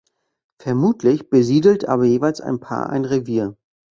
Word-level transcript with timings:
Vermutlich 0.59 1.29
besiedelt 1.29 1.87
aber 1.87 2.05
jeweils 2.05 2.41
ein 2.41 2.59
Paar 2.59 2.89
ein 2.89 3.05
Revier. 3.05 3.55